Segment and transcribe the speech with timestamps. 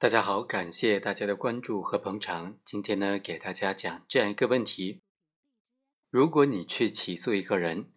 [0.00, 2.56] 大家好，感谢大家的关注和捧场。
[2.64, 5.02] 今天呢，给大家讲这样一个问题：
[6.08, 7.90] 如果你去起诉一个人，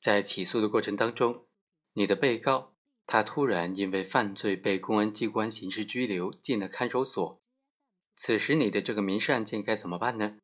[0.00, 1.48] 在起诉的过程当中，
[1.94, 7.42] 你的被告他突然因为犯罪被公安机关刑事拘留进了看守所，
[8.14, 10.38] 此时你的这个民事案件该怎么办呢？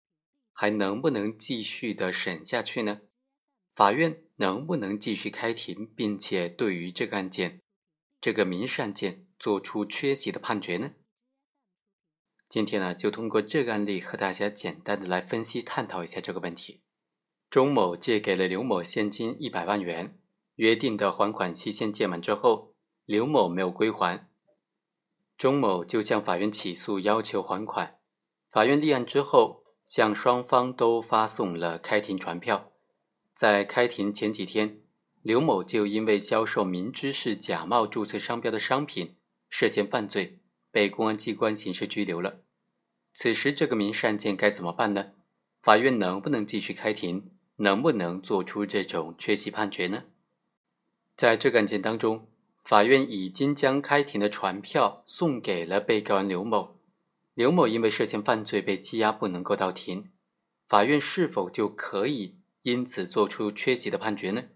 [0.53, 3.03] 还能不能继续的审下去呢？
[3.73, 7.63] 法院能不能继续开庭，并且对于这个案件，
[8.21, 10.91] 这个民事案件做出缺席的判决呢？
[12.55, 16.83] 今天呢，就通过这个案例和大家简单的来分析探讨一下这个问题。
[17.51, 20.17] 钟某借给了刘某现金一百万元，
[20.55, 22.73] 约定的还款期限届满之后，
[23.07, 24.29] 刘某没有归还，
[25.37, 27.99] 钟某就向法院起诉要求还款。
[28.49, 32.71] 法院立案之后，向双方都发送了开庭传票。
[33.35, 34.79] 在开庭前几天，
[35.23, 39.17] 刘某就因为销售明知是假冒注册商标的商品，
[39.51, 40.39] 涉嫌犯罪。
[40.71, 42.43] 被公安机关刑事拘留了，
[43.15, 45.13] 此时这个民事案件该怎么办呢？
[45.63, 47.31] 法院能不能继续开庭？
[47.57, 50.03] 能不能做出这种缺席判决呢？
[51.17, 52.27] 在这个案件当中，
[52.61, 56.81] 法院已经将开庭的传票送给了被告人刘某，
[57.35, 60.11] 刘某因为涉嫌犯罪被羁押，不能够到庭，
[60.67, 64.47] 法院是否就可以因此做出缺席的判决呢？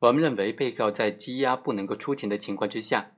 [0.00, 3.12] 我们认为，被告在羁押不能够出庭的情况之下，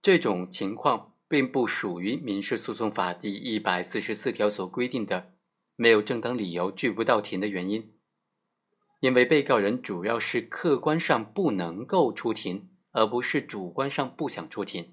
[0.00, 1.09] 这种情况。
[1.30, 5.30] 并不属于民事诉讼法第一百四十四条所规定的
[5.76, 7.92] 没有正当理由拒不到庭的原因，
[8.98, 14.92] 因为被告人主要是客观上不能够出庭，而不是主观上不想出庭，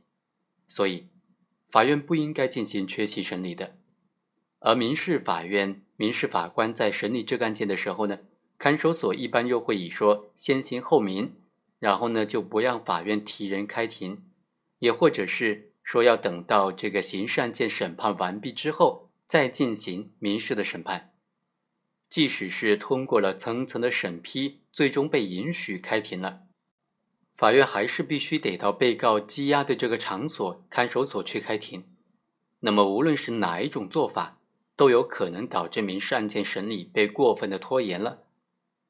[0.68, 1.08] 所以
[1.68, 3.76] 法院不应该进行缺席审理的。
[4.60, 8.20] 而民事法院民事法官在审理这个案件的时候呢，
[8.60, 11.34] 看守所一般又会以说先刑后民，
[11.80, 14.22] 然后呢就不让法院提人开庭，
[14.78, 15.67] 也或者是。
[15.88, 21.14] 说要等到这个刑事案件审判完毕之后再进行民事的审判，
[22.10, 26.42] 即使是通过了层层的审批，最终被允许开庭了，
[27.38, 31.86] 法院还是必须得到被告羁押的这个场所看守所去开庭。
[32.60, 34.42] 那么无论是哪一种做法，
[34.76, 38.24] 都有可能导致民事案件审理被过分的拖延了，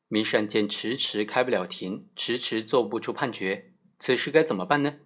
[0.07, 5.01] 民事案件迟迟开不了庭，迟迟做不出判决，此时该怎么办呢？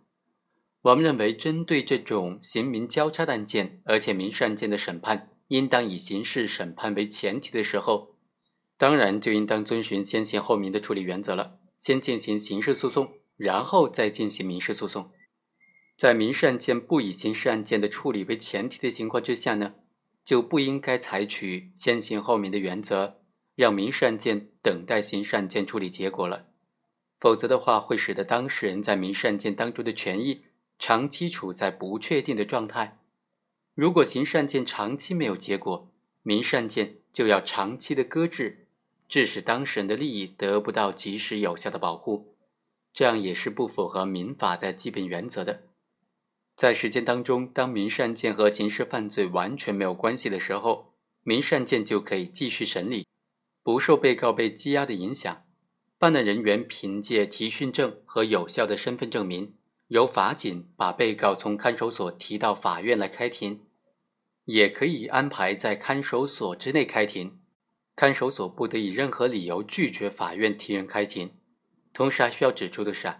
[0.83, 8.15] 我们认为，针对这种刑民交叉的案件，而且民事案件的审判应当以刑事审判为前提的时候，
[8.79, 11.59] 当然就应当遵循先刑后民的处理原则了。
[11.79, 15.11] 先进行刑事诉讼，然后再进行民事诉讼。
[15.97, 19.75] 在民事案件不以刑事案件的处理为前提的情况之下呢，
[20.25, 23.21] 就不应该采取先刑后民的原则，
[23.55, 26.47] 让民事案件等待刑事案件处理结果了。
[27.19, 30.45] 否则的话，会使得当事人在民事案件当中的权益。
[30.81, 32.97] 长期处在不确定的状态，
[33.75, 35.87] 如果刑事案件长期没有结果，
[36.23, 38.65] 民事案件就要长期的搁置，
[39.07, 42.33] 致使当事人的利益得不到及时有效的保护，
[42.91, 45.61] 这样也是不符合民法的基本原则的。
[46.55, 53.05] 在实践当中，当民事案件和刑事犯罪完全没有关系的时候，民事案件就可以继续审理，
[53.61, 55.45] 不受被告被羁押的影响。
[55.99, 59.53] 办案人员凭借提讯证和有效的身份证明。
[59.91, 63.65] 由法警把被告从看守所提到法院来开庭，
[64.45, 67.41] 也可以安排在看守所之内开庭。
[67.93, 71.31] 看守所不得以任何理由拒绝法院提人开庭。
[71.91, 73.13] 同时还需要指出的是，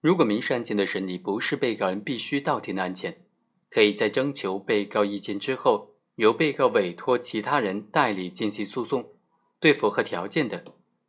[0.00, 3.26] 如果民事案件的审理不是被告人必须到庭的案件，
[3.68, 9.12] 可以在征求被告意见之后，由被告委托其他人代理进行诉讼。
[9.58, 10.62] 对符合条件的，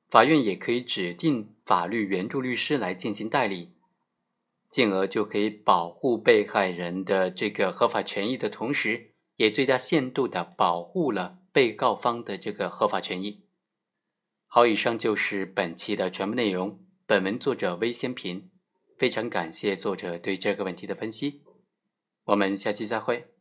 [0.10, 3.74] 法院也可以指定法律援助律师来进行代理。
[4.70, 13.46] 进而就可以保护被害人的这个合法权益的同时，也最大限度的保护了被告方的这个合法权益。
[14.46, 16.80] 好，以上就是本期的全部内容。
[17.06, 18.50] 本文作者微先平，
[18.98, 21.44] 非常感谢作者对这个问题的分析。
[22.26, 23.37] 我们下期再会。